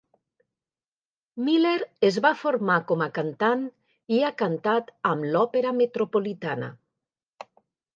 [1.49, 3.63] Miller es va formar com a cantant,
[4.19, 6.77] i ha cantat amb l'Opera Metropolitana.